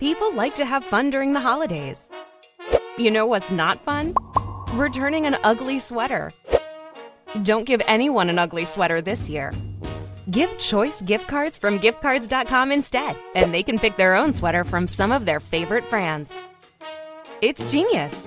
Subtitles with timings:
[0.00, 2.08] People like to have fun during the holidays.
[2.96, 4.14] You know what's not fun?
[4.72, 6.30] Returning an ugly sweater.
[7.42, 9.52] Don't give anyone an ugly sweater this year.
[10.30, 14.88] Give choice gift cards from giftcards.com instead, and they can pick their own sweater from
[14.88, 16.34] some of their favorite brands.
[17.42, 18.26] It's genius.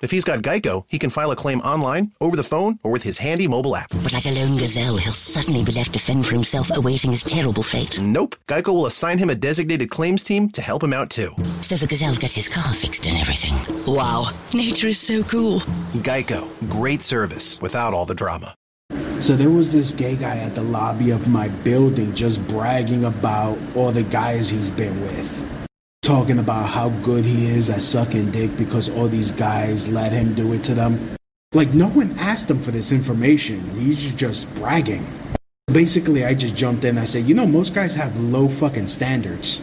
[0.00, 3.02] If he's got Geico, he can file a claim online, over the phone, or with
[3.02, 3.90] his handy mobile app.
[3.90, 7.24] But like a lone gazelle, he'll suddenly be left to fend for himself, awaiting his
[7.24, 8.00] terrible fate.
[8.00, 8.36] Nope.
[8.46, 11.34] Geico will assign him a designated claims team to help him out too.
[11.62, 13.56] So the gazelle gets his car fixed and everything.
[13.92, 15.60] Wow, nature is so cool.
[16.02, 16.48] Geico.
[16.68, 18.54] Great service without all the drama.
[19.20, 23.58] So there was this gay guy at the lobby of my building just bragging about
[23.74, 25.57] all the guys he's been with.
[26.08, 30.32] Talking about how good he is at sucking dick because all these guys let him
[30.32, 30.98] do it to them.
[31.52, 33.60] Like, no one asked him for this information.
[33.78, 35.06] He's just bragging.
[35.66, 36.96] Basically, I just jumped in.
[36.96, 39.60] I said, you know, most guys have low fucking standards.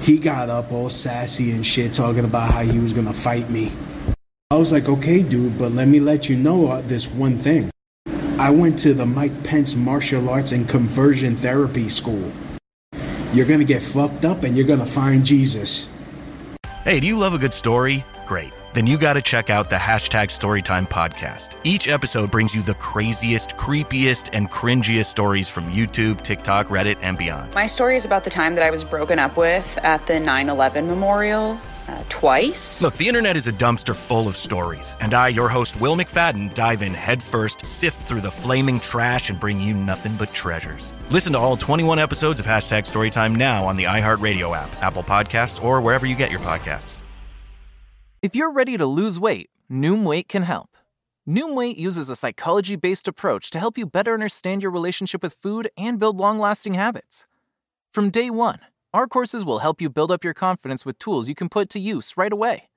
[0.00, 3.70] He got up all sassy and shit, talking about how he was gonna fight me.
[4.50, 7.70] I was like, okay, dude, but let me let you know uh, this one thing.
[8.36, 12.32] I went to the Mike Pence Martial Arts and Conversion Therapy School.
[13.32, 15.88] You're gonna get fucked up and you're gonna find Jesus.
[16.84, 18.04] Hey, do you love a good story?
[18.26, 18.52] Great.
[18.74, 21.54] Then you got to check out the hashtag Storytime podcast.
[21.64, 27.18] Each episode brings you the craziest, creepiest, and cringiest stories from YouTube, TikTok, Reddit, and
[27.18, 27.52] beyond.
[27.54, 30.48] My story is about the time that I was broken up with at the 9
[30.48, 32.82] 11 memorial uh, twice.
[32.82, 36.54] Look, the internet is a dumpster full of stories, and I, your host, Will McFadden,
[36.54, 40.92] dive in headfirst, sift through the flaming trash, and bring you nothing but treasures.
[41.10, 45.62] Listen to all 21 episodes of Hashtag Storytime now on the iHeartRadio app, Apple Podcasts,
[45.62, 47.00] or wherever you get your podcasts.
[48.20, 50.76] If you're ready to lose weight, Noom Weight can help.
[51.28, 55.36] Noom Weight uses a psychology based approach to help you better understand your relationship with
[55.42, 57.26] food and build long lasting habits.
[57.92, 58.60] From day one,
[58.98, 61.78] our courses will help you build up your confidence with tools you can put to
[61.78, 62.68] use right away.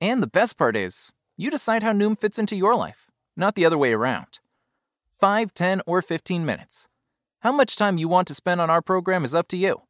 [0.00, 3.06] And the best part is, you decide how Noom fits into your life,
[3.36, 4.40] not the other way around.
[5.20, 6.88] 5, 10, or 15 minutes.
[7.38, 9.82] How much time you want to spend on our program is up to you.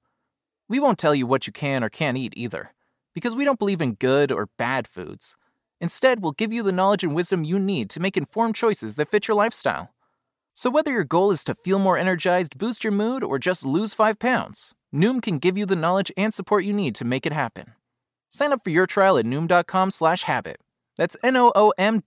[0.69, 2.75] We won't tell you what you can or can't eat either,
[3.15, 5.35] because we don't believe in good or bad foods.
[5.81, 9.09] Instead, we'll give you the knowledge and wisdom you need to make informed choices that
[9.09, 9.94] fit your lifestyle.
[10.55, 13.93] So, whether your goal is to feel more energized, boost your mood, or just lose
[13.93, 17.33] five pounds, Noom can give you the knowledge and support you need to make it
[17.33, 17.75] happen.
[18.31, 20.61] Sign up for your trial at Noom.com slash habit.
[20.97, 22.01] That's N O O M